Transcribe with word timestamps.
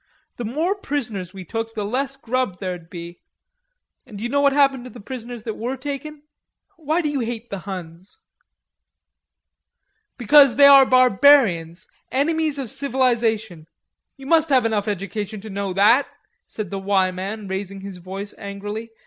The 0.37 0.45
more 0.45 0.73
prisoners 0.73 1.31
we 1.31 1.45
took, 1.45 1.75
the 1.75 1.85
less 1.85 2.15
grub 2.15 2.59
there'ld 2.59 2.89
be; 2.89 3.21
and 4.03 4.17
do 4.17 4.23
you 4.23 4.31
know 4.31 4.41
what 4.41 4.51
happened 4.51 4.83
to 4.85 4.89
the 4.89 4.99
prisoners 4.99 5.43
that 5.43 5.59
were 5.59 5.77
taken? 5.77 6.23
Why 6.75 7.03
do 7.03 7.09
you 7.09 7.19
hate 7.19 7.51
the 7.51 7.59
Huns?" 7.69 8.19
"Because 10.17 10.55
they 10.55 10.65
are 10.65 10.87
barbarians, 10.87 11.87
enemies 12.11 12.57
of 12.57 12.71
civilization. 12.71 13.67
You 14.17 14.25
must 14.25 14.49
have 14.49 14.65
enough 14.65 14.87
education 14.87 15.39
to 15.41 15.51
know 15.51 15.71
that," 15.71 16.07
said 16.47 16.71
the 16.71 16.79
"Y" 16.79 17.11
man, 17.11 17.47
raising 17.47 17.81
his 17.81 17.97
voice 17.99 18.33
angrily. 18.39 18.89